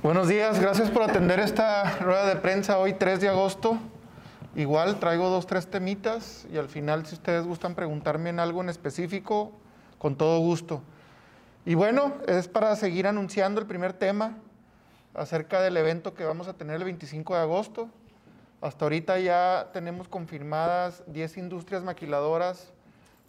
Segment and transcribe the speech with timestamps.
[0.00, 3.78] Buenos días, gracias por atender esta rueda de prensa hoy 3 de agosto.
[4.54, 8.68] Igual traigo dos, tres temitas y al final si ustedes gustan preguntarme en algo en
[8.68, 9.50] específico,
[9.98, 10.82] con todo gusto.
[11.66, 14.36] Y bueno, es para seguir anunciando el primer tema
[15.14, 17.88] acerca del evento que vamos a tener el 25 de agosto.
[18.60, 22.72] Hasta ahorita ya tenemos confirmadas 10 industrias maquiladoras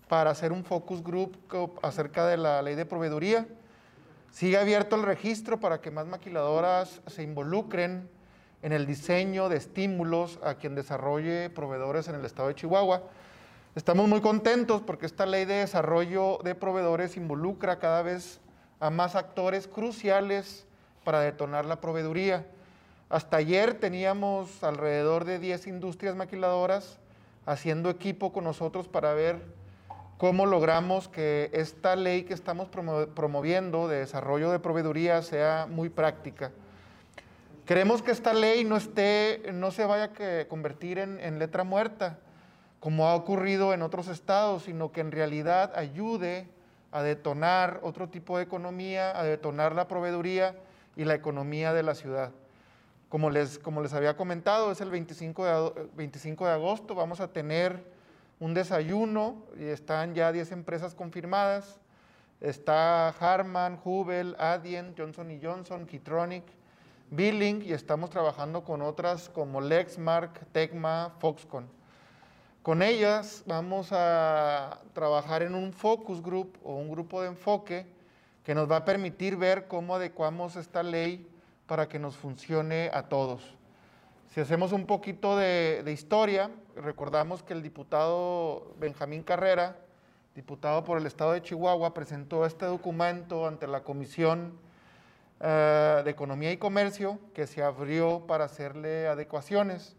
[0.07, 1.35] para hacer un focus group
[1.81, 3.47] acerca de la ley de proveeduría.
[4.31, 8.09] Sigue abierto el registro para que más maquiladoras se involucren
[8.61, 13.03] en el diseño de estímulos a quien desarrolle proveedores en el estado de Chihuahua.
[13.75, 18.39] Estamos muy contentos porque esta ley de desarrollo de proveedores involucra cada vez
[18.79, 20.65] a más actores cruciales
[21.03, 22.45] para detonar la proveeduría.
[23.09, 26.99] Hasta ayer teníamos alrededor de 10 industrias maquiladoras
[27.45, 29.41] haciendo equipo con nosotros para ver
[30.19, 36.51] cómo logramos que esta ley que estamos promoviendo de desarrollo de proveeduría sea muy práctica.
[37.65, 42.19] Queremos que esta ley no, esté, no se vaya a convertir en, en letra muerta,
[42.81, 46.49] como ha ocurrido en otros estados, sino que en realidad ayude
[46.91, 50.53] a detonar otro tipo de economía, a detonar la proveeduría
[50.97, 52.31] y la economía de la ciudad.
[53.07, 57.29] Como les, como les había comentado, es el 25 de, 25 de agosto, vamos a
[57.29, 57.97] tener
[58.39, 61.79] un desayuno y están ya 10 empresas confirmadas.
[62.39, 66.45] Está Harman, Hubel, Adient, Johnson Johnson, Kitronic,
[67.11, 71.67] Billing y estamos trabajando con otras como Lexmark, Tecma, Foxconn.
[72.63, 77.87] Con ellas vamos a trabajar en un focus group o un grupo de enfoque
[78.43, 81.27] que nos va a permitir ver cómo adecuamos esta ley
[81.67, 83.58] para que nos funcione a todos.
[84.29, 89.77] Si hacemos un poquito de, historia, recordamos que el diputado Benjamín Carrera,
[90.35, 94.59] diputado por el Estado de Chihuahua, presentó este documento ante la Comisión
[95.39, 99.95] eh, de Economía y Comercio que se abrió para hacerle adecuaciones.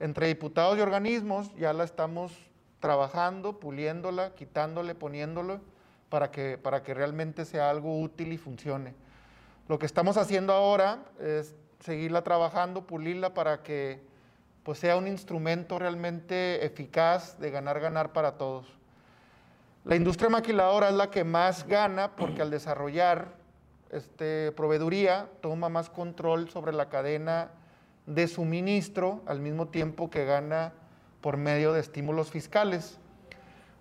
[0.00, 2.32] Entre diputados y organismos ya la estamos
[2.80, 5.60] trabajando, puliéndola, quitándole, poniéndolo,
[6.08, 8.94] para que, para que realmente sea algo útil y funcione.
[9.68, 14.00] Lo que estamos haciendo ahora es seguirla trabajando, pulirla para que
[14.62, 18.66] pues, sea un instrumento realmente eficaz de ganar, ganar para todos.
[19.84, 23.34] La industria maquiladora es la que más gana porque al desarrollar
[23.90, 27.50] este, proveeduría toma más control sobre la cadena
[28.06, 30.72] de suministro al mismo tiempo que gana
[31.20, 32.98] por medio de estímulos fiscales.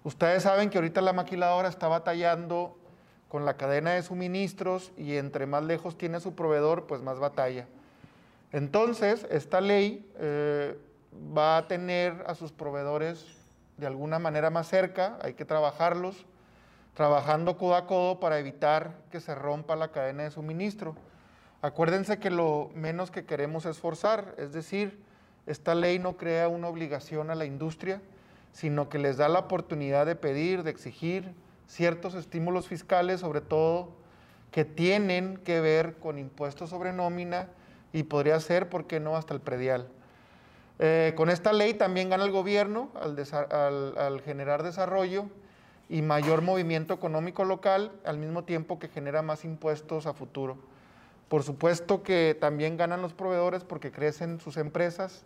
[0.04, 2.78] Ustedes saben que ahorita la maquiladora está batallando
[3.30, 7.66] con la cadena de suministros y entre más lejos tiene su proveedor, pues más batalla.
[8.54, 10.78] Entonces, esta ley eh,
[11.36, 13.26] va a tener a sus proveedores
[13.78, 16.26] de alguna manera más cerca, hay que trabajarlos,
[16.94, 20.96] trabajando codo a codo para evitar que se rompa la cadena de suministro.
[21.64, 25.02] Acuérdense que lo menos que queremos es forzar, es decir,
[25.48, 28.02] esta ley no crea una obligación a la industria,
[28.52, 31.34] sino que les da la oportunidad de pedir, de exigir
[31.68, 33.96] ciertos estímulos fiscales, sobre todo
[34.52, 37.48] que tienen que ver con impuestos sobre nómina,
[37.94, 39.88] y podría ser, ¿por qué no?, hasta el predial.
[40.80, 45.28] Eh, con esta ley también gana el gobierno al, generar desarrollo
[45.88, 50.58] y mayor movimiento económico local, al mismo tiempo que genera más impuestos a futuro.
[51.30, 55.24] Por supuesto que también ganan los proveedores porque crecen sus empresas.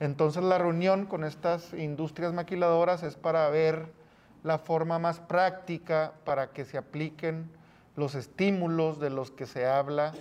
[0.00, 3.86] Entonces la reunión con estas industrias maquiladoras es para ver
[4.42, 7.50] la forma más práctica para que se apliquen
[7.96, 10.12] los estímulos de los que se habla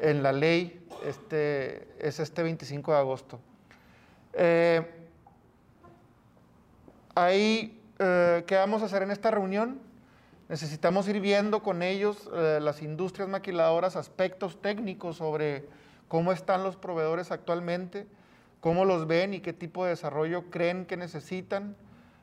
[0.00, 3.40] en la ley este, es este 25 de agosto.
[4.32, 4.86] Eh,
[7.14, 9.80] ahí, eh, ¿qué vamos a hacer en esta reunión?
[10.48, 15.66] Necesitamos ir viendo con ellos, eh, las industrias maquiladoras, aspectos técnicos sobre
[16.08, 18.06] cómo están los proveedores actualmente,
[18.60, 21.76] cómo los ven y qué tipo de desarrollo creen que necesitan.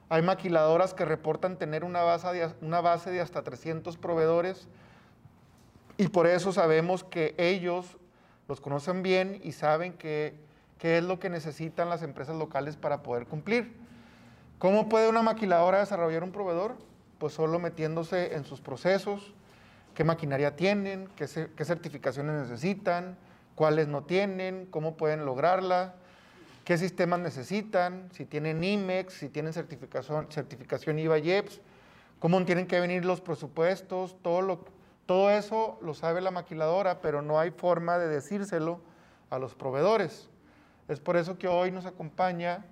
[0.09, 4.67] Hay maquiladoras que reportan tener una base de, una base de hasta 300 proveedores
[5.97, 7.97] y por eso sabemos que ellos
[8.47, 10.35] los conocen bien y saben qué
[10.81, 13.73] es lo que necesitan las empresas locales para poder cumplir.
[14.59, 16.75] ¿Cómo puede una maquiladora desarrollar un proveedor?
[17.17, 19.33] Pues solo metiéndose en sus procesos,
[19.93, 23.17] qué maquinaria tienen, qué, qué certificaciones necesitan,
[23.55, 25.95] cuáles no tienen, cómo pueden lograrla,
[26.63, 31.61] qué sistemas necesitan, si tienen IMEX, si tienen certificación, certificación IVA-IEPS,
[32.19, 34.65] cómo tienen que venir los presupuestos, todo lo,
[35.05, 38.79] todo eso lo sabe la maquiladora, pero no hay forma de decírselo
[39.29, 40.29] a los proveedores.
[40.87, 42.65] Es por eso que hoy nos acompaña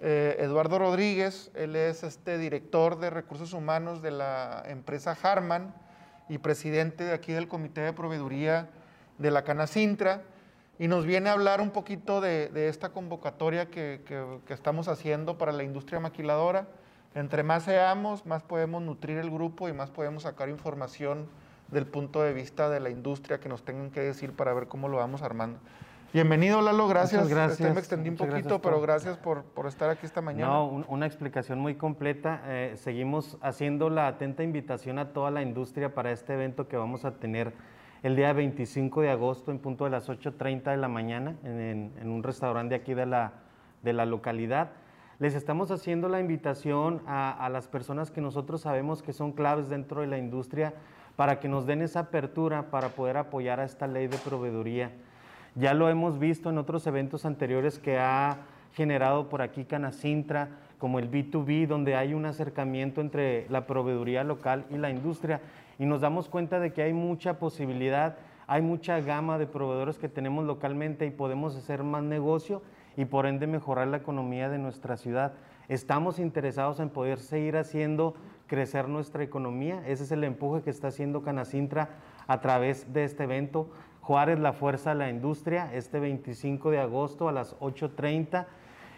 [0.00, 5.74] eh, Eduardo Rodríguez, él es este director de recursos humanos de la empresa Harman
[6.28, 8.68] y presidente de aquí del Comité de Proveeduría
[9.18, 10.22] de la Canacintra
[10.78, 14.00] y nos viene a hablar un poquito de, esta convocatoria que,
[14.48, 16.68] estamos haciendo para la industria maquiladora.
[17.16, 21.28] Entre más seamos, más podemos nutrir el grupo y más podemos sacar información
[21.68, 24.88] del punto de vista de la industria que nos tengan que decir para ver cómo
[24.88, 25.58] lo vamos armando.
[26.12, 27.22] Bienvenido, Lalo, gracias.
[27.22, 27.60] Muchas gracias.
[27.60, 30.50] Este, me extendí un poquito, pero gracias por, estar aquí esta mañana.
[30.50, 32.40] No, una explicación muy completa.
[32.46, 37.04] Eh, seguimos haciendo la atenta invitación a toda la industria para este evento que vamos
[37.04, 37.52] a tener
[38.02, 42.22] el día 25 de agosto en punto de las 8.30 de la mañana en, un
[42.22, 43.32] restaurante aquí de la,
[43.82, 44.70] de la localidad.
[45.18, 50.00] Les estamos haciendo la invitación a, las personas que nosotros sabemos que son claves dentro
[50.00, 50.74] de la industria
[51.18, 54.92] para que nos den esa apertura para poder apoyar a esta ley de proveeduría.
[55.56, 58.36] Ya lo hemos visto en otros eventos anteriores que ha
[58.72, 60.48] generado por aquí Canacintra,
[60.78, 65.40] como el B2B, donde hay un acercamiento entre la proveeduría local y la industria
[65.76, 68.14] y nos damos cuenta de que hay mucha posibilidad,
[68.46, 72.62] hay mucha gama de proveedores que tenemos localmente y podemos hacer más negocio
[72.96, 75.32] y por ende mejorar la economía de nuestra ciudad.
[75.68, 78.14] Estamos interesados en poder seguir haciendo
[78.48, 79.82] crecer nuestra economía.
[79.86, 81.90] Ese es el empuje que está haciendo Canacintra
[82.26, 83.70] a través de este evento.
[84.00, 88.46] Juárez, la fuerza de la industria, este 25 de agosto a las 8.30.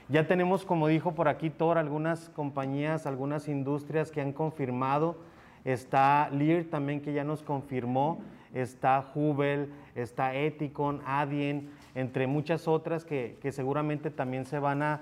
[0.09, 5.17] Ya tenemos, como dijo por aquí Thor, algunas compañías, algunas industrias que han confirmado
[5.65, 8.23] está Lear también que ya nos confirmó,
[8.55, 15.01] está Hubel, está Eticon, Adien, entre muchas otras que, seguramente también se van a,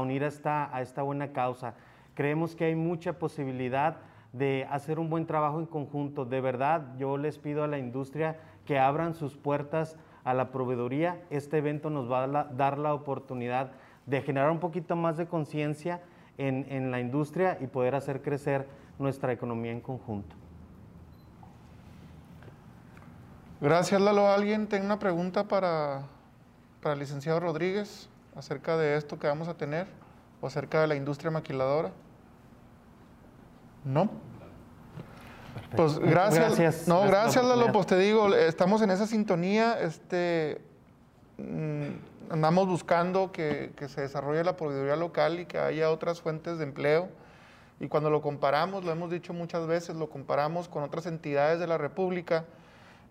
[0.00, 1.74] unir a esta, a esta buena causa.
[2.20, 3.96] Creemos que hay mucha posibilidad
[4.34, 6.26] de hacer un buen trabajo en conjunto.
[6.26, 8.36] De verdad, yo les pido a la industria
[8.66, 11.22] que abran sus puertas a la proveeduría.
[11.30, 13.70] Este evento nos va a dar la oportunidad
[14.04, 16.02] de generar un poquito más de conciencia
[16.36, 18.68] en, en la industria y poder hacer crecer
[18.98, 20.36] nuestra economía en conjunto.
[23.62, 24.28] Gracias, Lalo.
[24.28, 26.02] ¿Alguien tiene una pregunta para,
[26.82, 29.86] para el licenciado Rodríguez acerca de esto que vamos a tener
[30.42, 31.92] o acerca de la industria maquiladora?
[33.84, 34.10] ¿No?
[35.76, 36.88] Pues gracias.
[36.88, 37.72] No, gracias, Lalo.
[37.72, 39.80] Pues te digo, estamos en esa sintonía.
[39.80, 40.60] Este,
[41.38, 46.58] mm, andamos buscando que, que se desarrolle la proveeduría local y que haya otras fuentes
[46.58, 47.08] de empleo
[47.80, 51.66] y cuando lo comparamos, lo hemos dicho muchas veces, lo comparamos con otras entidades de
[51.66, 52.44] la República,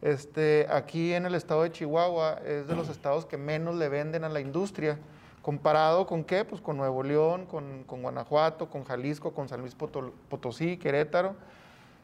[0.03, 4.23] este, aquí en el estado de Chihuahua es de los estados que menos le venden
[4.23, 4.97] a la industria.
[5.41, 6.43] ¿Comparado con qué?
[6.43, 11.35] Pues con Nuevo León, con, Guanajuato, con Jalisco, con San Luis Potosí, Querétaro.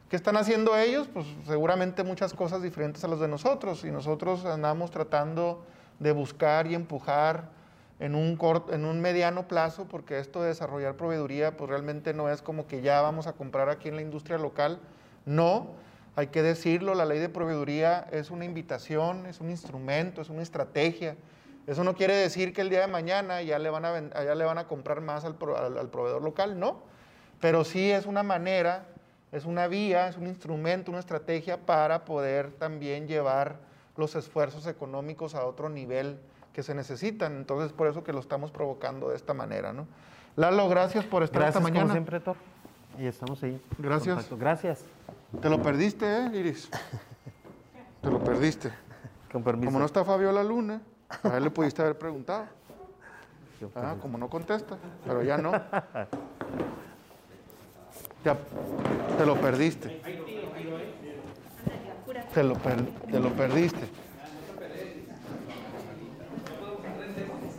[0.08, 1.08] ¿Qué están haciendo ellos?
[1.12, 3.84] Pues seguramente muchas cosas diferentes a las de nosotros.
[3.84, 5.64] Y nosotros andamos tratando
[5.98, 7.48] de buscar y empujar
[7.98, 8.38] en un,
[8.70, 12.82] en un mediano plazo, porque esto de desarrollar proveeduría, pues realmente no es como que
[12.82, 14.80] ya vamos a comprar aquí en la industria local.
[15.24, 15.68] No,
[16.14, 20.42] hay que decirlo, la ley de proveeduría es una invitación, es un instrumento, es una
[20.42, 21.16] estrategia.
[21.66, 24.44] Eso no quiere decir que el día de mañana ya le van a, ya le
[24.44, 25.36] van a comprar más al,
[25.78, 26.82] al proveedor local, no.
[27.40, 28.86] Pero sí es una manera,
[29.32, 33.56] es una vía, es un instrumento, una estrategia para poder también llevar
[33.96, 36.18] los esfuerzos económicos a otro nivel
[36.52, 37.36] que se necesitan.
[37.36, 39.86] Entonces, por eso que lo estamos provocando de esta manera, ¿no?
[40.36, 41.82] Lalo, gracias por estar esta mañana.
[41.82, 42.22] Como siempre.
[42.98, 43.60] Y estamos ahí.
[43.78, 44.28] Gracias.
[44.38, 44.84] Gracias.
[45.40, 46.70] Te lo perdiste, ¿eh, Iris?
[48.02, 48.70] Te lo perdiste.
[49.32, 49.66] Con permiso.
[49.66, 50.80] Como no está Fabiola Luna,
[51.22, 52.46] a él le pudiste haber preguntado.
[53.74, 55.52] Ah, como no contesta, pero ya no.
[59.18, 60.02] Te, lo perdiste.
[62.34, 63.88] Te lo, te lo perdiste.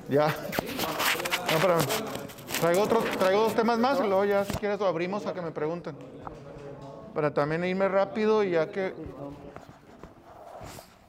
[0.10, 0.28] Ya.
[0.28, 1.78] No, pero
[2.60, 5.42] traigo, otro, traigo dos temas más y luego ya si quieres lo abrimos a que
[5.42, 5.96] me pregunten.
[7.14, 8.94] Para también irme rápido y ya que,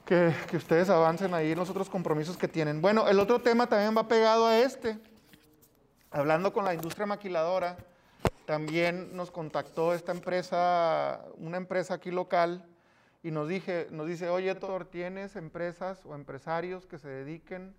[0.09, 2.81] que, ustedes avancen ahí en los otros compromisos que tienen.
[2.81, 4.97] Bueno, el otro tema también va pegado a este.
[6.09, 7.77] Hablando con la industria maquiladora,
[8.47, 12.65] también nos contactó esta empresa, una empresa aquí local,
[13.21, 17.75] y nos, dije, nos dice, oye, Thor, ¿tienes empresas o empresarios que se dediquen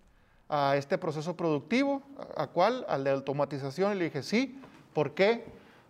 [0.47, 2.03] a este proceso productivo.
[2.35, 2.85] ¿A, cuál?
[2.87, 3.93] Al de automatización.
[3.93, 4.61] Y le dije, sí.
[4.93, 5.45] ¿Por qué?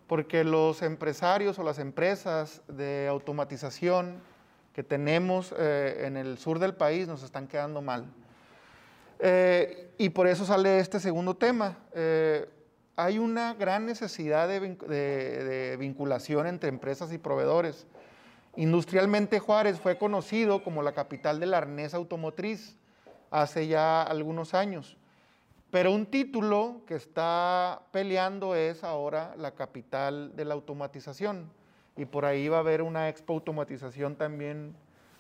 [0.07, 4.21] Porque los empresarios o las empresas de automatización
[4.73, 8.05] que tenemos eh, en el sur del país nos están quedando mal.
[9.19, 11.77] Eh, y por eso sale este segundo tema.
[11.93, 12.47] Eh,
[12.95, 17.87] hay una gran necesidad de, de, vinculación entre empresas y proveedores.
[18.55, 22.75] Industrialmente Juárez fue conocido como la capital del arnés automotriz
[23.29, 24.97] hace ya algunos años.
[25.71, 31.49] Pero un título que está peleando es ahora la capital de la automatización.
[31.97, 34.75] Y por ahí va a haber una expo automatización también,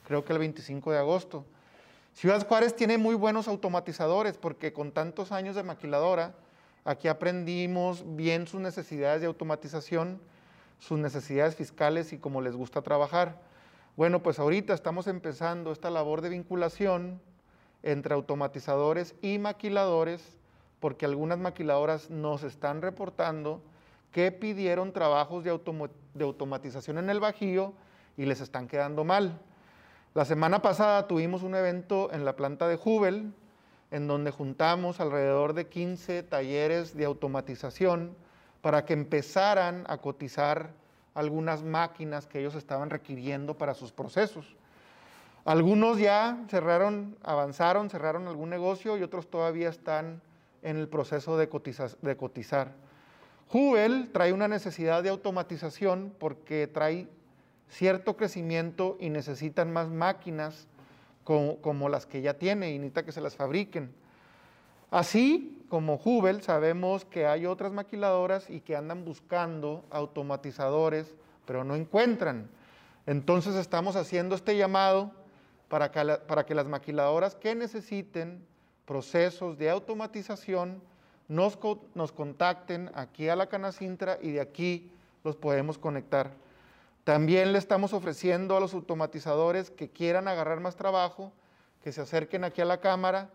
[0.07, 1.45] creo que el 25 de agosto.
[2.13, 6.33] Ciudad Juárez tiene muy buenos automatizadores porque con tantos años de maquiladora,
[6.83, 10.21] aquí aprendimos bien sus necesidades de automatización,
[10.79, 13.39] sus necesidades fiscales y cómo les gusta trabajar.
[13.95, 17.21] Bueno, pues ahorita estamos empezando esta labor de vinculación
[17.83, 20.37] entre automatizadores y maquiladores
[20.79, 23.61] porque algunas maquiladoras nos están reportando
[24.11, 25.51] que pidieron trabajos de,
[26.23, 27.73] automatización en el Bajío
[28.17, 29.39] y les están quedando mal.
[30.13, 33.33] La semana pasada tuvimos un evento en la planta de Jubel,
[33.91, 38.15] en donde juntamos alrededor de 15 talleres de automatización
[38.61, 40.71] para que empezaran a cotizar
[41.13, 44.55] algunas máquinas que ellos estaban requiriendo para sus procesos.
[45.43, 50.21] Algunos ya cerraron, avanzaron, cerraron algún negocio y otros todavía están
[50.61, 52.71] en el proceso de cotizar.
[53.51, 57.09] Jubel trae una necesidad de automatización porque trae
[57.67, 60.67] cierto crecimiento y necesitan más máquinas
[61.25, 63.93] como, las que ya tiene y necesita que se las fabriquen.
[64.89, 71.13] Así como Jubel, sabemos que hay otras maquiladoras y que andan buscando automatizadores,
[71.45, 72.49] pero no encuentran.
[73.05, 75.11] Entonces estamos haciendo este llamado
[75.67, 78.45] para que, para que las maquiladoras que necesiten
[78.85, 80.81] procesos de automatización
[81.31, 84.91] nos, contacten aquí a la Canacintra y de aquí
[85.23, 86.31] los podemos conectar.
[87.05, 91.31] También le estamos ofreciendo a los automatizadores que quieran agarrar más trabajo,
[91.81, 93.29] que se acerquen aquí a la Cámara,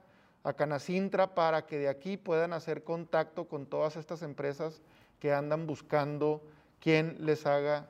[0.45, 4.83] a Canacintra, para que de aquí puedan hacer contacto con todas estas empresas
[5.19, 6.43] que andan buscando
[6.81, 7.87] quién les haga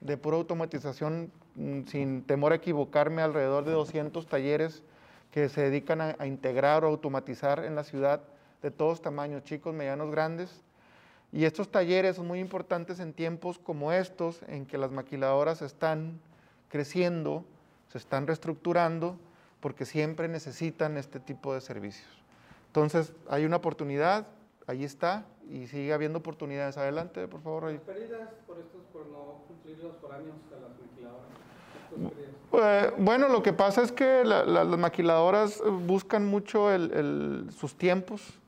[0.00, 4.82] de pura automatización, mm, sin temor a equivocarme, alrededor de 200 talleres
[5.30, 8.22] que se dedican a, integrar o automatizar en la ciudad
[8.62, 10.62] de todos tamaños, chicos, medianos, grandes.
[11.32, 16.20] Y estos talleres son muy importantes en tiempos como estos, en que las maquiladoras están
[16.68, 17.44] creciendo,
[17.88, 19.16] se están reestructurando,
[19.60, 22.10] porque siempre necesitan este tipo de servicios.
[22.66, 24.26] Entonces, hay una oportunidad,
[24.66, 26.76] ahí está, y sigue habiendo oportunidades.
[26.76, 27.70] Adelante, por favor.
[27.70, 31.32] Las pérdidas por estos, por no cumplir los foráneos a las maquiladoras.
[32.52, 36.68] Eh, bueno, lo que pasa es que las maquiladoras buscan mucho
[37.56, 38.38] sus tiempos,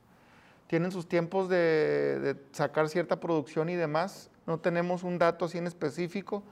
[0.67, 4.29] tienen sus tiempos de, de, sacar cierta producción y demás.
[4.47, 6.43] No tenemos un dato así en específico,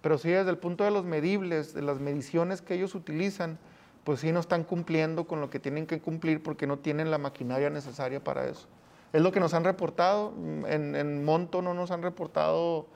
[0.00, 3.58] pero sí desde el punto de los medibles, de las mediciones que ellos utilizan,
[4.04, 7.18] pues sí no están cumpliendo con lo que tienen que cumplir porque no tienen la
[7.18, 8.66] maquinaria necesaria para eso.
[9.12, 10.32] Es lo que nos han reportado,
[10.66, 12.86] en, monto no nos han reportado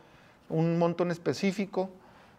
[0.48, 1.90] un monto en específico,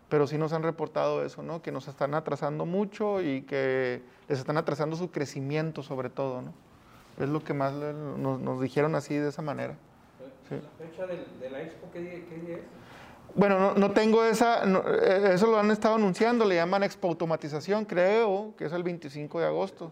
[0.10, 1.62] pero sí nos han reportado eso, ¿no?
[1.62, 6.42] que nos están atrasando mucho y que les están atrasando su crecimiento sobre todo.
[6.42, 6.54] ¿no?
[7.20, 9.76] Es lo que más nos, dijeron así de esa manera.
[10.50, 12.64] ¿La fecha de, la expo qué día, qué día es?
[13.36, 18.54] Bueno, no, tengo esa, eh, eso lo han estado anunciando, le llaman expo automatización, creo
[18.56, 19.92] que es el 25 de agosto.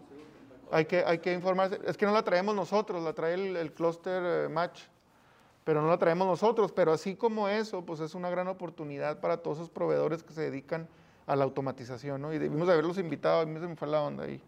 [0.70, 3.72] Hay que, hay que informarse, es que no la traemos nosotros, la trae el, el
[3.72, 4.82] Cluster eh, Match,
[5.64, 9.38] pero no la traemos nosotros, pero así como eso, pues es una gran oportunidad para
[9.38, 10.88] todos esos proveedores que se dedican
[11.26, 12.32] a la automatización, ¿no?
[12.32, 14.40] Y debimos haberlos invitado, a mí se me fue la onda ahí.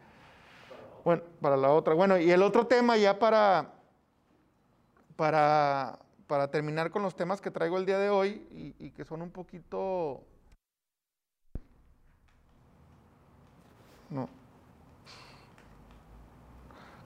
[1.04, 1.94] Bueno, para la otra.
[1.94, 3.70] Bueno, y el otro tema ya para,
[5.16, 5.99] para
[6.50, 10.23] terminar con los temas que traigo el día de hoy y, que son un poquito...
[14.08, 14.28] No.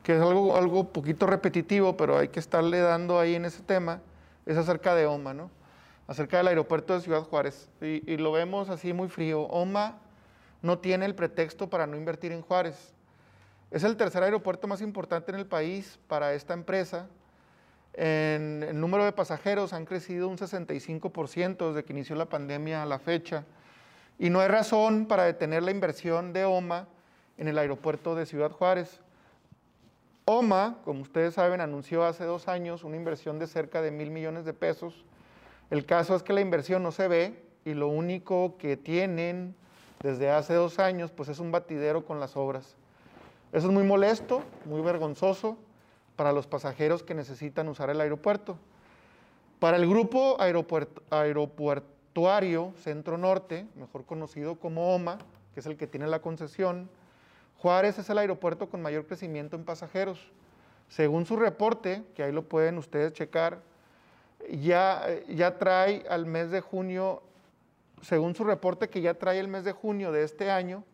[0.03, 4.01] Que es algo, algo poquito repetitivo, pero hay que estarle dando ahí en ese tema,
[4.47, 5.51] es acerca de OMA, ¿no?
[6.07, 7.69] Acerca del aeropuerto de Ciudad Juárez.
[7.81, 9.43] Y lo vemos así muy frío.
[9.43, 9.99] OMA
[10.63, 12.95] no tiene el pretexto para no invertir en Juárez.
[13.71, 17.09] Es el tercer aeropuerto más importante en el país para esta empresa
[17.99, 23.01] el número de pasajeros han crecido un 65% desde que inició la pandemia a la
[23.01, 23.45] fecha.
[24.21, 26.87] Y no hay razón para detener la inversión de OMA
[27.39, 29.01] en el aeropuerto de Ciudad Juárez.
[30.27, 34.45] OMA, como ustedes saben, anunció hace dos años una inversión de cerca de mil millones
[34.45, 35.05] de pesos.
[35.71, 39.57] El caso es que la inversión no se ve y lo único que tienen
[40.03, 42.77] desde hace dos años pues es un batidero con las obras.
[43.53, 45.57] Eso es muy molesto, muy vergonzoso
[46.17, 48.59] para los pasajeros que necesitan usar el aeropuerto.
[49.59, 55.19] Para el grupo aeropuertuario Centro Norte, mejor conocido como OMA,
[55.55, 56.91] que es el que tiene la concesión,
[57.57, 60.31] Juárez es el aeropuerto con mayor crecimiento en pasajeros.
[60.89, 63.63] Según su reporte, que ahí lo pueden ustedes checar,
[64.51, 67.23] ya, ya trae al mes de junio,
[68.03, 70.85] según su reporte que ya trae el mes de junio de este año,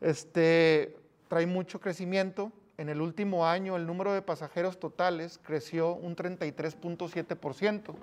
[0.00, 0.96] este,
[1.28, 2.52] trae mucho crecimiento.
[2.78, 7.94] En el último año el número de pasajeros totales creció un 33.7%.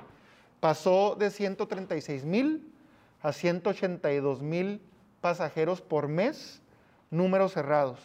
[0.59, 2.73] Pasó de 136 mil
[3.21, 4.81] a 182 mil
[5.21, 6.61] pasajeros por mes,
[7.11, 7.99] números cerrados.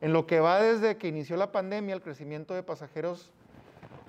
[0.00, 3.32] En lo que va desde que inició la pandemia, el crecimiento de pasajeros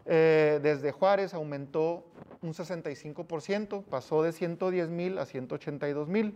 [0.06, 2.06] eh, desde Juárez aumentó
[2.42, 6.36] un 65%, pasó de 110 mil a 182 mil.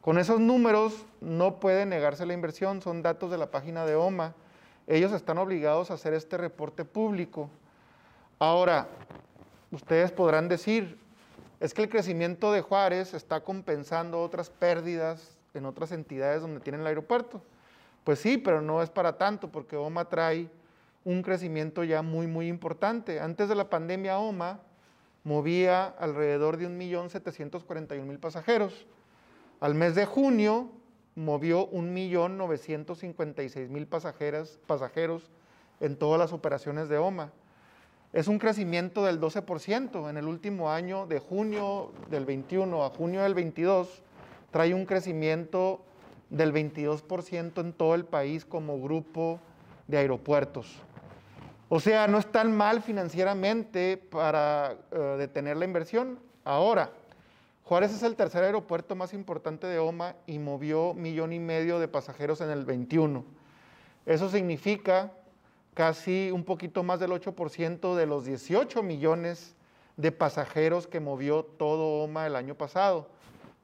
[0.00, 4.34] Con esos números no puede negarse la inversión, son datos de la página de OMA.
[4.86, 7.50] Ellos están obligados a hacer este reporte público.
[8.38, 8.88] Ahora,
[9.70, 10.98] ustedes podrán decir,
[11.60, 16.80] es que el crecimiento de Juárez está compensando otras pérdidas en otras entidades donde tienen
[16.80, 17.42] el aeropuerto.
[18.02, 20.48] Pues sí, pero no es para tanto porque OMA trae
[21.04, 23.20] un crecimiento ya muy, muy importante.
[23.20, 24.60] Antes de la pandemia, OMA
[25.24, 28.86] movía alrededor de 1.741.000 pasajeros.
[29.60, 30.70] Al mes de junio
[31.14, 35.30] movió 1.956.000 pasajeros, pasajeros
[35.80, 37.30] en todas las operaciones de OMA.
[38.14, 40.08] Es un crecimiento del 12%.
[40.08, 44.02] En el último año, de junio del 21 a junio del 22,
[44.50, 45.82] trae un crecimiento
[46.30, 49.40] del 22% en todo el país como grupo
[49.86, 50.78] de aeropuertos.
[51.68, 56.18] O sea, no es tan mal financieramente para eh, detener la inversión.
[56.44, 56.90] Ahora,
[57.70, 61.86] Juárez es el tercer aeropuerto más importante de OMA y movió millón y medio de
[61.86, 63.24] pasajeros en el 21.
[64.06, 65.12] Eso significa
[65.74, 69.54] casi un poquito más del 8% de los 18 millones
[69.96, 73.08] de pasajeros que movió todo OMA el año pasado.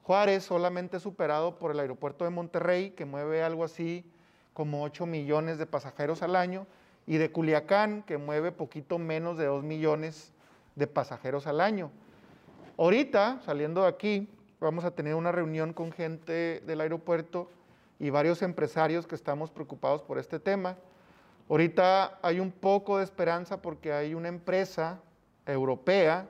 [0.03, 4.09] Juárez solamente superado por el aeropuerto de Monterrey, que mueve algo así
[4.53, 6.65] como 8 millones de pasajeros al año,
[7.07, 10.31] y de Culiacán, que mueve poquito menos de 2 millones
[10.77, 11.91] de pasajeros al año.
[12.79, 14.29] Ahorita, saliendo de aquí,
[14.59, 17.49] vamos a tener una reunión con gente del aeropuerto
[17.97, 20.77] y varios empresarios que estamos preocupados por este tema.
[21.49, 24.99] Ahorita hay un poco de esperanza porque hay una empresa
[25.47, 26.27] europea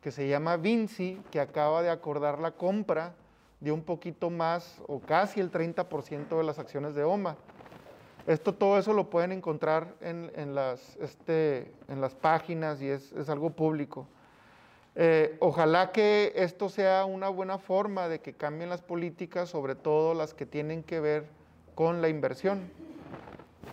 [0.00, 3.14] que se llama Vinci que acaba de acordar la compra
[3.60, 7.36] de un poquito más o casi el 30% de las acciones de OMA.
[8.26, 14.08] Esto, todo eso lo pueden encontrar en, las, este, las páginas y es algo público.
[14.98, 20.14] Eh, ojalá que esto sea una buena forma de que cambien las políticas, sobre todo
[20.14, 21.26] las que tienen que ver
[21.74, 22.70] con la inversión.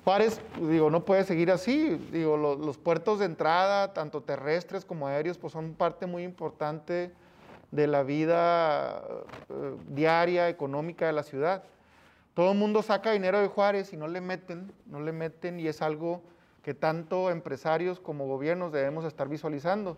[0.03, 1.95] Juárez, digo, no puede seguir así.
[2.11, 7.13] Digo, los, puertos de entrada, tanto terrestres como aéreos, pues son parte muy importante
[7.71, 9.01] de la vida
[9.49, 11.63] eh, diaria, económica de la ciudad.
[12.33, 15.67] Todo el mundo saca dinero de Juárez y no le meten, no le meten y
[15.67, 16.21] es algo
[16.63, 19.95] que tanto empresarios como gobiernos debemos estar visualizando.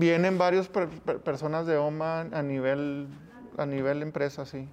[0.00, 3.06] Vienen varias personas de OMA a nivel,
[3.58, 4.66] a nivel empresa, sí.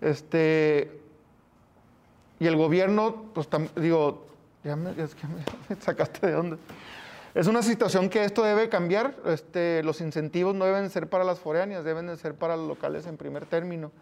[0.00, 1.00] Este,
[2.40, 4.26] y el gobierno, pues digo,
[4.64, 6.56] ya me, es que me sacaste de dónde.
[7.32, 9.14] Es una situación que esto debe cambiar.
[9.24, 13.06] Este, los incentivos no deben ser para las foráneas, deben de ser para los locales
[13.06, 13.92] en primer término.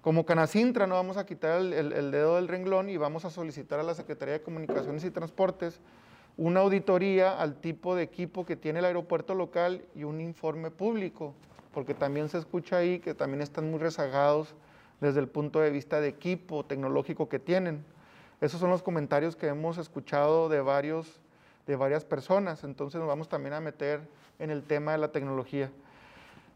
[0.00, 3.84] Como Canacintra no vamos a quitar el dedo del renglón y vamos a solicitar a
[3.84, 5.78] la Secretaría de Comunicaciones y Transportes
[6.36, 11.34] una auditoría al tipo de equipo que tiene el aeropuerto local y un informe público,
[11.74, 14.54] porque también se escucha ahí que también están muy rezagados
[15.00, 17.84] desde el punto de vista de equipo tecnológico que tienen.
[18.40, 21.20] Esos son los comentarios que hemos escuchado de, varios,
[21.66, 24.00] de varias personas, entonces nos vamos también a meter
[24.38, 25.70] en el tema de la tecnología.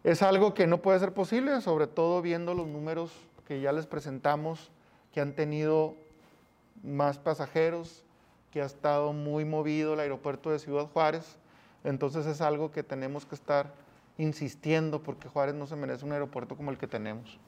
[0.04, 3.12] Es algo que no puede ser posible, sobre todo viendo los números
[3.46, 4.70] que ya les presentamos,
[5.12, 5.94] que han tenido
[6.82, 8.04] más pasajeros,
[8.56, 11.36] que ha estado muy movido el aeropuerto de Ciudad Juárez.
[11.84, 13.74] Entonces es algo que tenemos que estar
[14.16, 17.38] insistiendo porque Juárez no se merece un aeropuerto como el que tenemos.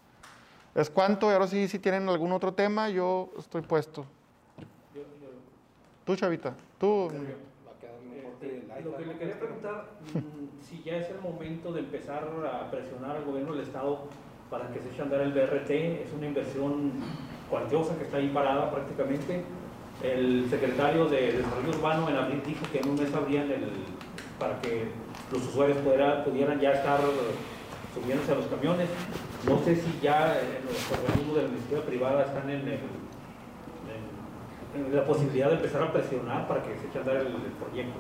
[0.75, 4.05] Es cuanto, y ahora sí, si tienen algún otro tema, yo estoy puesto.
[6.05, 7.11] Tú, Chavita, tú.
[7.11, 12.71] Este, lo que le quería preguntar, mm, si ya es el momento de empezar a
[12.71, 14.01] presionar al gobierno del Estado
[14.51, 15.71] para que se eche a andar el BRT,
[16.03, 16.92] es una inversión
[17.49, 19.42] cuantiosa que está ahí parada prácticamente
[20.03, 23.69] el secretario de Desarrollo Urbano en abril dijo que en un mes abrían el,
[24.39, 24.89] para que
[25.33, 25.79] los usuarios
[26.25, 27.01] pudieran ya estar
[27.95, 28.89] subiéndose a los camiones.
[29.47, 32.99] No sé si ya los organismos de la iniciativa privada están en,
[34.93, 37.27] la posibilidad de empezar a presionar para que se eche a andar el,
[37.59, 37.99] proyecto.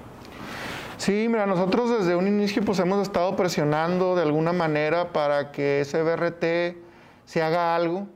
[0.96, 5.80] Sí, mira, nosotros desde un inicio pues hemos estado presionando de alguna manera para que
[5.80, 6.76] ese BRT
[7.24, 8.06] se haga algo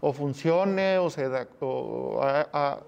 [0.00, 1.24] o funcione o, se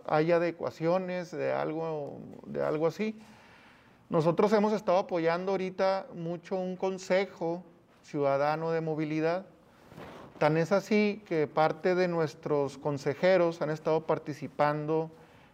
[0.06, 3.18] haya adecuaciones de algo, de algo así.
[4.10, 7.62] Nosotros hemos estado apoyando ahorita mucho un consejo
[8.02, 9.46] ciudadano de movilidad.
[10.38, 15.10] Tan es así que parte de nuestros consejeros han estado participando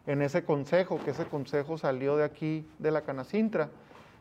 [0.07, 3.71] en ese consejo, que ese consejo salió de aquí, de la Canacintra.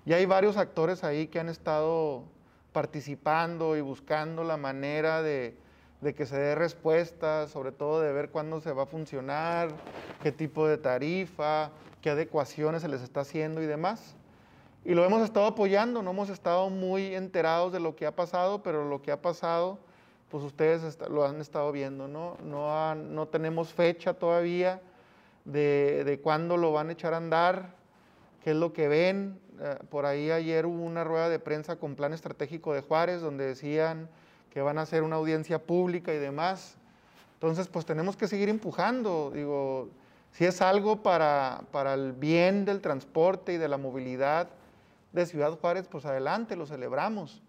[0.06, 2.24] Y hay varios actores ahí que han estado
[2.72, 5.56] participando y buscando la manera de,
[6.04, 9.70] de que se dé respuesta, sobre todo de ver cuándo se va a funcionar,
[10.22, 14.16] qué tipo de tarifa, qué adecuaciones se les está haciendo y demás.
[14.86, 18.62] Y lo hemos estado apoyando, no hemos estado muy enterados de lo que ha pasado,
[18.62, 19.80] pero lo que ha pasado,
[20.30, 22.38] pues ustedes lo han estado viendo, ¿no?
[22.44, 24.82] No, no tenemos fecha todavía
[25.46, 27.76] de, de cuándo lo van a echar a andar,
[28.44, 29.40] qué es lo que ven.
[29.62, 33.46] Eh, por ahí ayer hubo una rueda de prensa con plan estratégico de Juárez, donde
[33.46, 34.10] decían
[34.54, 36.76] que van a hacer una audiencia pública y demás.
[37.34, 39.32] Entonces, pues tenemos que seguir empujando.
[39.34, 39.90] Digo,
[40.32, 44.50] si es algo para, para el bien del transporte y de la movilidad
[45.12, 47.42] de Ciudad Juárez, pues adelante, lo celebramos.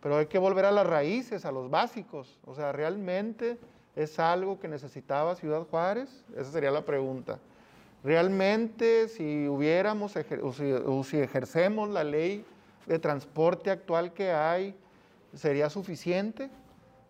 [0.00, 2.38] Pero hay que volver a las raíces, a los básicos.
[2.46, 3.58] O sea, ¿realmente
[3.94, 6.24] es algo que necesitaba Ciudad Juárez?
[6.34, 7.38] Esa sería la pregunta.
[8.02, 12.46] ¿Realmente si hubiéramos o si, o si ejercemos la ley
[12.86, 14.74] de transporte actual que hay,
[15.36, 16.48] ¿Sería suficiente?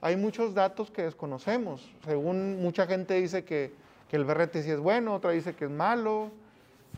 [0.01, 1.89] Hay muchos datos que desconocemos.
[2.05, 3.73] Según mucha gente dice que,
[4.11, 6.31] el BRT sí es bueno, otra dice que es malo.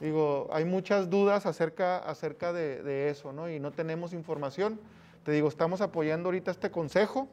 [0.00, 3.50] Digo, hay muchas dudas acerca, acerca de, eso, ¿no?
[3.50, 4.80] Y no tenemos información.
[5.24, 7.28] Te digo, estamos apoyando ahorita este consejo.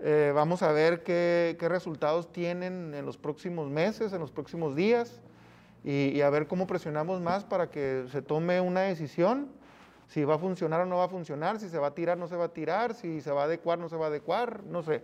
[0.00, 5.22] Eh, vamos a ver qué, resultados tienen en los próximos meses, en los próximos días,
[5.84, 9.48] y, y, a ver cómo presionamos más para que se tome una decisión
[10.08, 12.28] si va a funcionar o no va a funcionar, si se va a tirar no
[12.28, 14.82] se va a tirar, si se va a adecuar no se va a adecuar, no
[14.82, 15.02] sé.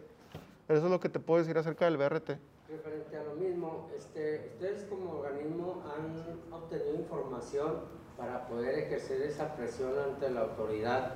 [0.68, 2.30] Eso es lo que te puedo decir acerca del BRT.
[2.68, 7.80] Referente a lo mismo, este, ustedes como organismo han obtenido información
[8.16, 11.14] para poder ejercer esa presión ante la autoridad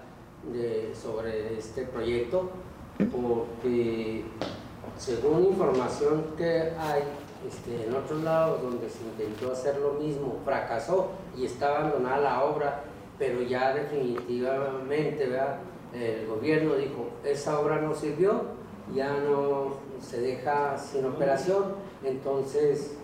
[0.52, 2.50] de, sobre este proyecto,
[2.98, 4.24] porque
[4.98, 7.02] según información que hay
[7.46, 12.44] este, en otros lados donde se intentó hacer lo mismo, fracasó y está abandonada la
[12.44, 12.84] obra
[13.18, 15.28] pero ya definitivamente
[15.94, 18.42] el gobierno dijo, esa obra no sirvió,
[18.94, 21.74] ya no se deja sin operación,
[22.04, 22.96] entonces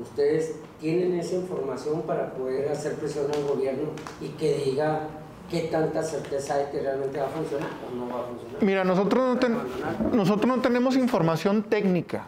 [0.00, 5.08] ustedes tienen esa información para poder hacer presión al gobierno y que diga
[5.50, 8.62] qué tanta certeza hay que realmente va a funcionar o no va a funcionar.
[8.62, 12.26] Mira, nosotros no, nosotros no tenemos información técnica,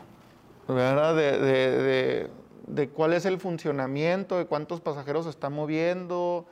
[0.67, 1.15] ¿verdad?
[1.15, 2.29] De,
[2.67, 6.47] de, cuál es el funcionamiento, de cuántos pasajeros se están moviendo,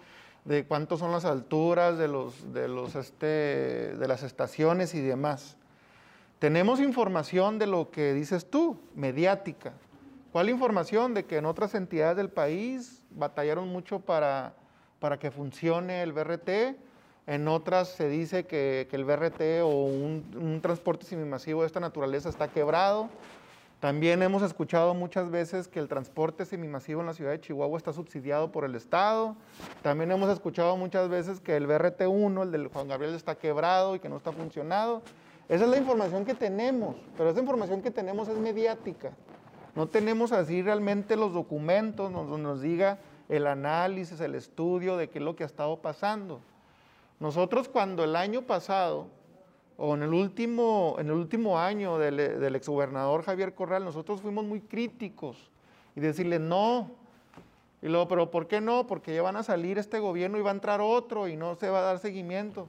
[0.49, 5.59] de cuántos son las alturas de, los, de, los, este, de las estaciones y demás.
[6.39, 9.75] Tenemos información de lo que dices tú, mediática.
[10.33, 11.13] ¿Cuál información?
[11.13, 14.55] De que en otras entidades del país batallaron mucho para,
[15.01, 16.49] para que funcione el BRT,
[17.27, 21.81] en otras se dice que, que el BRT o un, un transporte semimasivo de esta
[21.81, 23.11] naturaleza está quebrado,
[23.81, 27.93] también hemos escuchado muchas veces que el transporte semimasivo en la ciudad de Chihuahua está
[27.93, 29.37] subsidiado por el Estado.
[29.83, 34.01] También hemos escuchado muchas veces que el BRT1, el del Juan Gabriel, está quebrado y
[34.01, 35.03] que no está funcionado.
[35.49, 39.13] Esa es la información que tenemos, pero esa información que tenemos es mediática.
[39.77, 45.19] No tenemos así realmente los documentos donde nos diga el análisis, el estudio de qué
[45.19, 46.41] es lo que ha estado pasando.
[47.21, 49.07] Nosotros cuando el año pasado
[49.81, 54.45] o en el último, en el último año del, del exgobernador Javier Corral, nosotros fuimos
[54.45, 55.37] muy críticos
[55.95, 56.91] y decirle no.
[57.81, 58.89] Y luego, pero ¿por qué no?
[58.89, 61.71] Porque ya van a salir este gobierno y va a entrar otro y no se
[61.71, 62.69] va a dar seguimiento.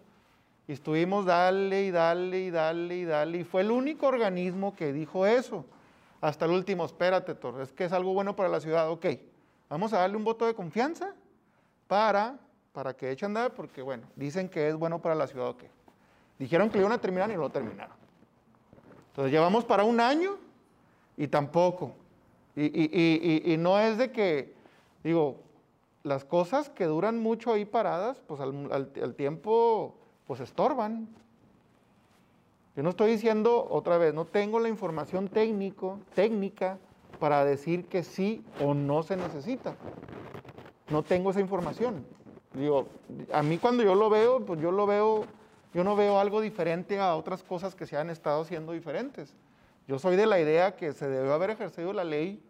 [0.68, 3.40] Y estuvimos dale y dale y dale y dale.
[3.40, 5.66] Y fue el único organismo que dijo eso.
[6.22, 8.92] Hasta el último, espérate, Torres, es que es algo bueno para la ciudad.
[8.92, 9.08] Ok,
[9.68, 11.16] vamos a darle un voto de confianza
[11.88, 12.38] para,
[12.72, 15.48] para que eche a andar, porque bueno, dicen que es bueno para la ciudad.
[15.48, 15.64] Ok.
[16.40, 17.96] Dijeron que lo iban a terminar y no lo terminaron.
[19.10, 20.38] Entonces llevamos para un año
[21.18, 21.94] y tampoco.
[22.56, 24.54] Y, no es de que,
[25.04, 25.42] digo,
[26.04, 31.10] las cosas que duran mucho ahí paradas, pues al, tiempo, pues estorban.
[32.76, 36.78] Yo no estoy diciendo otra vez, no tengo la información técnico, técnica
[37.20, 39.76] para decir que sí o no se necesita.
[40.90, 42.06] No tengo esa información.
[42.54, 42.88] Digo,
[43.34, 45.26] a mí cuando yo lo veo, pues yo lo veo
[45.74, 49.34] yo no veo algo diferente a otras cosas que se han estado haciendo diferentes.
[49.88, 52.44] Yo soy de la idea que se debió haber ejercido la ley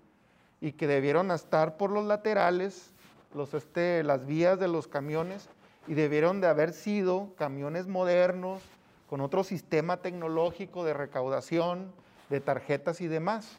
[0.61, 2.93] y que debieron estar por los laterales
[3.33, 5.49] los, este, las vías de los camiones
[5.87, 8.61] y debieron de haber sido camiones modernos,
[9.09, 11.91] con otro sistema tecnológico de recaudación,
[12.29, 13.57] de tarjetas y demás.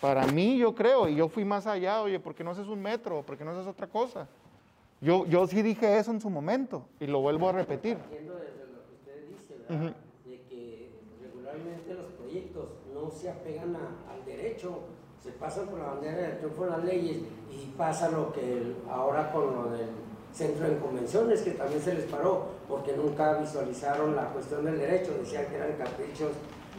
[0.00, 2.82] Para mí, yo creo, y yo fui más allá, oye, ¿por qué no haces un
[2.82, 3.22] metro?
[3.22, 4.28] ¿Por qué no haces otra cosa?
[5.00, 7.96] Yo, yo sí dije eso en su momento y lo vuelvo a repetir.
[7.96, 8.55] Entiendo desde
[10.24, 10.90] De que
[11.22, 14.80] regularmente los proyectos no se apegan a- al derecho,
[15.22, 17.16] se pasan por la bandera del triunfo de las leyes
[17.50, 19.88] y pasa lo que el- ahora con lo del
[20.32, 25.12] centro de convenciones, que también se les paró, porque nunca visualizaron la cuestión del derecho,
[25.18, 26.30] decían que eran caprichos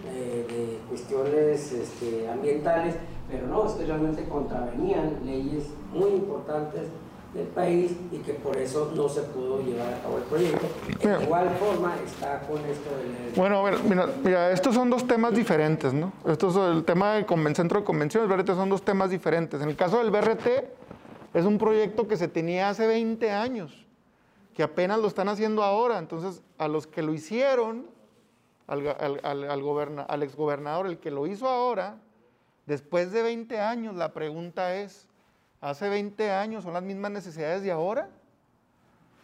[0.06, 2.95] eh, de cuestiones este, ambientales,
[3.32, 6.84] pero no, es que realmente contravenían leyes muy importantes
[7.33, 10.65] del país y que por eso no se pudo llevar a cabo el proyecto.
[11.03, 11.17] Mira.
[11.19, 13.33] De igual forma está con esto del...
[13.35, 16.13] Bueno, bueno, mira, mira, estos son dos temas diferentes, ¿no?
[16.25, 19.61] Esto es el tema del conven- centro de convenciones, BRT son dos temas diferentes.
[19.61, 20.47] En el caso del BRT,
[21.33, 23.85] es un proyecto que se tenía hace 20 años,
[24.55, 25.99] que apenas lo están haciendo ahora.
[25.99, 27.85] Entonces, a los que lo hicieron,
[28.67, 31.97] al, al, al- al goberna- al exgobernador, el que lo hizo ahora,
[32.65, 35.07] después de 20 años, la pregunta es,
[35.61, 38.09] ¿hace 20 años son las mismas necesidades de ahora?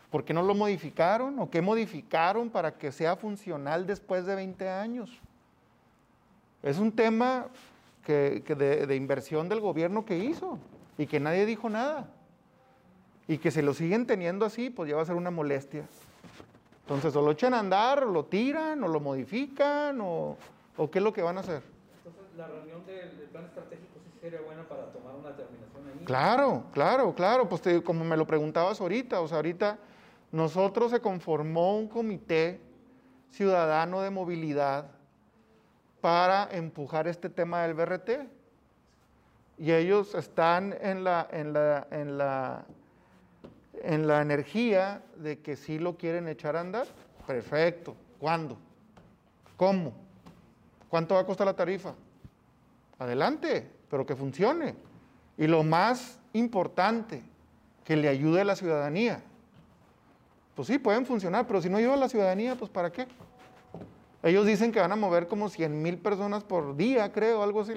[0.09, 1.39] ¿Por qué no lo modificaron?
[1.39, 5.09] ¿O qué modificaron para que sea funcional después de 20 años?
[6.61, 7.47] Es un tema
[8.05, 10.59] que, de, inversión del gobierno que hizo
[10.97, 12.07] y que nadie dijo nada.
[13.27, 15.85] Y que se lo siguen teniendo así, pues ya va a ser una molestia.
[16.81, 20.37] Entonces, o lo echan a andar, o lo tiran, o lo modifican, o,
[20.77, 21.63] o qué es lo que van a hacer.
[21.97, 23.92] Entonces, la reunión del, plan estratégico
[24.23, 26.05] sería buena para tomar una determinación ahí.
[26.05, 27.49] Claro, claro, claro.
[27.49, 29.77] Pues como me lo preguntabas ahorita, o sea, ahorita
[30.31, 32.61] nosotros se conformó un comité
[33.31, 34.85] ciudadano de movilidad
[35.99, 38.09] para empujar este tema del BRT.
[39.57, 42.65] Y ellos están en la, en la, en la,
[43.81, 46.87] en la energía de que sí lo quieren echar a andar.
[47.27, 47.93] Perfecto.
[48.19, 48.57] ¿Cuándo?
[49.57, 49.91] ¿Cómo?
[50.87, 51.93] ¿Cuánto va a costar la tarifa?
[52.99, 54.73] Adelante, pero que funcione.
[55.37, 57.21] Y lo más importante,
[57.83, 59.21] que le ayude a la ciudadanía.
[60.55, 63.05] Pues sí, pueden funcionar, pero si no ayuda a la ciudadanía, pues ¿para qué?
[64.23, 67.73] Ellos dicen que van a mover como 100 mil personas por día, creo, algo así.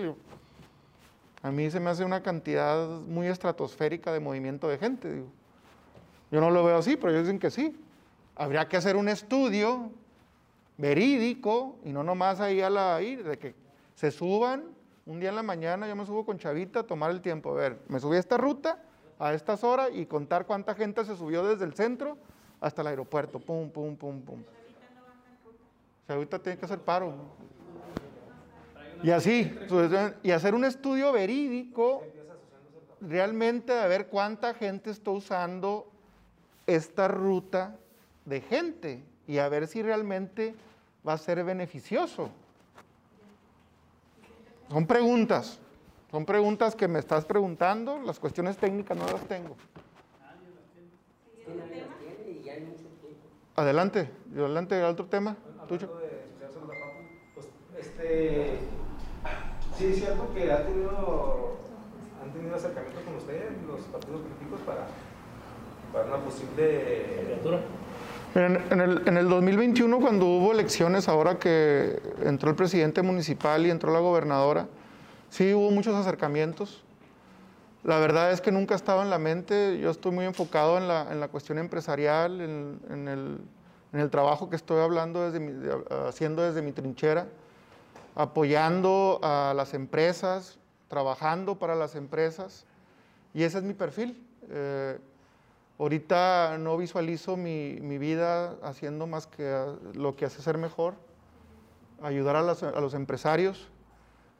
[1.42, 5.12] A mí se me hace una cantidad muy estratosférica de movimiento de gente.
[5.12, 5.26] digo.
[6.30, 7.78] Yo no lo veo así, pero ellos dicen que sí.
[8.36, 9.90] Habría que hacer un estudio
[10.78, 13.54] verídico y no nomás ahí a la ir, de que
[13.94, 14.75] se suban
[15.06, 17.52] un día en la mañana, yo me subo con Chavita a tomar el tiempo.
[17.52, 18.82] A ver, me subí a esta ruta
[19.18, 22.18] a estas horas y contar cuánta gente se subió desde el centro
[22.60, 23.38] hasta el aeropuerto.
[23.38, 24.42] Pum, pum, pum, pum.
[26.06, 27.14] Chavita tiene que hacer paro.
[29.02, 29.56] Y así,
[30.22, 32.02] y hacer un estudio verídico
[33.00, 35.90] realmente de ver cuánta gente está usando
[36.66, 37.76] esta ruta
[38.24, 40.54] de gente y a ver si realmente
[41.06, 42.30] va a ser beneficioso.
[44.68, 45.58] Son preguntas,
[46.10, 49.56] son preguntas que me estás preguntando, las cuestiones técnicas no las tengo.
[53.54, 55.36] Adelante, adelante, otro tema.
[55.68, 55.88] Tuyo.
[57.34, 57.46] Pues,
[57.78, 58.58] este,
[59.78, 61.56] sí es cierto que ha tenido,
[62.22, 64.86] han tenido acercamiento con ustedes, los partidos políticos, para,
[65.92, 67.14] para una posible...
[67.16, 67.60] Candidatura.
[68.34, 73.64] En, en el, en el 2021, cuando hubo elecciones, ahora que entró el presidente municipal
[73.66, 74.66] y entró la gobernadora,
[75.30, 76.82] sí hubo muchos acercamientos.
[77.82, 79.78] La verdad es que nunca estaba en la mente.
[79.80, 84.56] Yo estoy muy enfocado en la, en la cuestión empresarial, el, en el trabajo que
[84.56, 85.66] estoy hablando desde mi-
[86.06, 87.28] haciendo desde mi trinchera,
[88.16, 90.58] apoyando a las empresas,
[90.88, 92.66] trabajando para las empresas.
[93.32, 94.22] Y ese es mi perfil.
[94.50, 94.98] Eh,
[95.78, 100.94] ahorita no visualizo mi, mi vida haciendo más que ah, lo que hace ser mejor,
[102.02, 103.68] ayudar a, las- a los empresarios.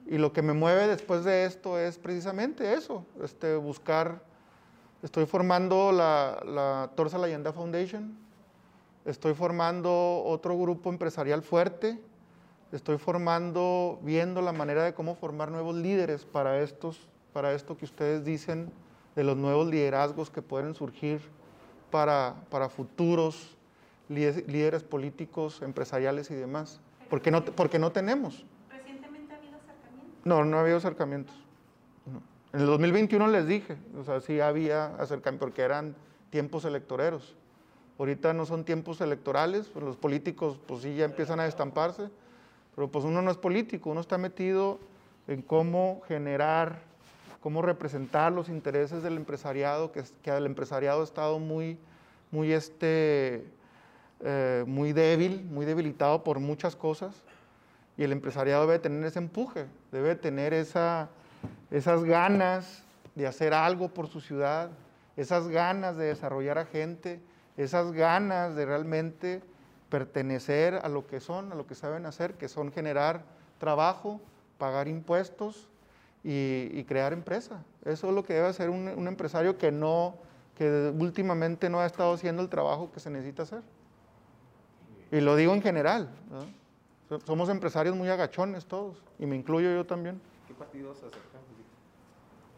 [0.06, 4.22] Y lo que me mueve después de esto es precisamente eso, este, buscar,
[5.02, 8.16] estoy formando la, la Torsa Leyenda Foundation,
[9.04, 12.00] estoy formando otro grupo empresarial fuerte,
[12.70, 17.84] estoy formando, viendo la manera de cómo formar nuevos líderes para, estos, para esto que
[17.84, 18.70] ustedes dicen,
[19.16, 21.20] de los nuevos liderazgos que pueden surgir
[21.90, 23.56] para, para futuros
[24.08, 28.44] líderes, políticos, empresariales y demás, porque no, porque no tenemos.
[28.70, 30.18] ¿Recientemente ha habido acercamiento?
[30.24, 31.34] No, no había acercamientos.
[32.04, 32.22] No.
[32.52, 35.96] En el 2021 les dije, o sea, sí había acercamientos, porque eran
[36.30, 37.34] tiempos electoreros.
[37.98, 42.10] Ahorita no son tiempos electorales, pues los políticos pues sí ya empiezan a destamparse,
[42.74, 44.78] pero pues uno no es político, uno está metido
[45.26, 46.82] en cómo generar,
[47.46, 51.78] cómo representar los intereses del empresariado, que, que el empresariado ha estado muy,
[52.32, 53.46] muy, este,
[54.18, 57.22] eh, muy débil, muy debilitado por muchas cosas.
[57.96, 61.08] Y el empresariado debe tener ese empuje, debe tener esa,
[61.70, 62.82] esas ganas
[63.14, 64.70] de hacer algo por su ciudad,
[65.16, 67.20] esas ganas de desarrollar a gente,
[67.56, 69.40] esas ganas de realmente
[69.88, 73.22] pertenecer a lo que son, a lo que saben hacer, que son generar
[73.60, 74.20] trabajo,
[74.58, 75.68] pagar impuestos
[76.26, 77.62] y, y crear empresa.
[77.84, 80.16] Eso es lo que debe hacer un, un empresario que no,
[80.58, 83.62] que últimamente no ha estado haciendo el trabajo que se necesita hacer.
[85.12, 86.10] Y lo digo en general.
[87.24, 90.20] Somos empresarios muy agachones todos, y me incluyo yo también.
[90.48, 91.40] ¿Qué partidos se acercan?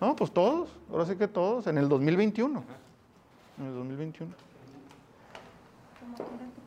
[0.01, 2.65] No, pues todos, ahora sí que todos, en el 2021.
[3.59, 4.33] En el 2021.
[6.01, 6.58] Como quieran